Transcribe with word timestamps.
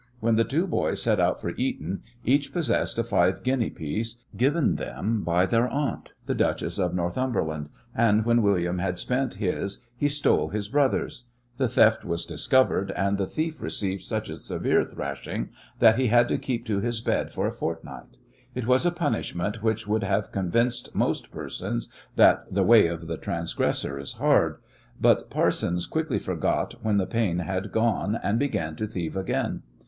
When 0.19 0.35
the 0.35 0.43
two 0.43 0.65
boys 0.65 0.99
set 0.99 1.19
out 1.19 1.39
for 1.39 1.51
Eton 1.57 2.01
each 2.25 2.51
possessed 2.51 2.97
a 2.97 3.03
five 3.03 3.43
guinea 3.43 3.69
piece, 3.69 4.23
given 4.35 4.77
them 4.77 5.21
by 5.23 5.45
their 5.45 5.67
aunt, 5.67 6.13
the 6.25 6.33
Duchess 6.33 6.79
of 6.79 6.95
Northumberland, 6.95 7.69
and 7.93 8.25
when 8.25 8.41
William 8.41 8.79
had 8.79 8.97
spent 8.97 9.35
his 9.35 9.77
he 9.95 10.09
stole 10.09 10.49
his 10.49 10.69
brother's. 10.69 11.25
The 11.57 11.67
theft 11.67 12.03
was 12.03 12.25
discovered, 12.25 12.89
and 12.95 13.19
the 13.19 13.27
thief 13.27 13.61
received 13.61 14.01
such 14.01 14.27
a 14.27 14.37
severe 14.37 14.83
thrashing 14.83 15.49
that 15.77 15.99
he 15.99 16.07
had 16.07 16.27
to 16.29 16.39
keep 16.39 16.65
to 16.65 16.79
his 16.79 16.99
bed 16.99 17.31
for 17.31 17.45
a 17.45 17.51
fortnight. 17.51 18.17
It 18.55 18.65
was 18.65 18.87
a 18.87 18.91
punishment 18.91 19.61
which 19.61 19.85
would 19.85 20.03
have 20.03 20.31
convinced 20.31 20.95
most 20.95 21.29
persons 21.29 21.89
that 22.15 22.51
"the 22.51 22.63
way 22.63 22.87
of 22.87 23.07
transgressors 23.21 24.07
is 24.07 24.13
hard," 24.15 24.57
but 24.99 25.29
Parsons 25.29 25.85
quickly 25.85 26.17
forgot 26.17 26.73
when 26.83 26.97
the 26.97 27.05
pain 27.05 27.37
had 27.37 27.71
gone 27.71 28.19
and 28.23 28.39
began 28.39 28.75
to 28.77 28.87
thieve 28.87 29.15
again. 29.15 29.61